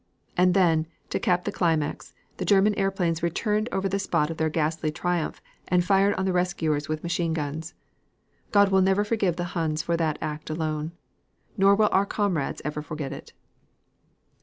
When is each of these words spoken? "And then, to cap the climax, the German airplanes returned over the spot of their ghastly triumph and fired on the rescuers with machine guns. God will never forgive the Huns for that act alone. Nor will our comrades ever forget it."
"And 0.35 0.55
then, 0.55 0.87
to 1.11 1.19
cap 1.19 1.43
the 1.43 1.51
climax, 1.51 2.15
the 2.37 2.43
German 2.43 2.73
airplanes 2.73 3.21
returned 3.21 3.69
over 3.71 3.87
the 3.87 3.99
spot 3.99 4.31
of 4.31 4.37
their 4.37 4.49
ghastly 4.49 4.91
triumph 4.91 5.39
and 5.67 5.85
fired 5.85 6.15
on 6.15 6.25
the 6.25 6.33
rescuers 6.33 6.89
with 6.89 7.03
machine 7.03 7.33
guns. 7.33 7.75
God 8.49 8.69
will 8.69 8.81
never 8.81 9.03
forgive 9.03 9.35
the 9.35 9.53
Huns 9.53 9.83
for 9.83 9.95
that 9.97 10.17
act 10.19 10.49
alone. 10.49 10.93
Nor 11.55 11.75
will 11.75 11.89
our 11.91 12.07
comrades 12.07 12.63
ever 12.65 12.81
forget 12.81 13.13
it." 13.13 13.33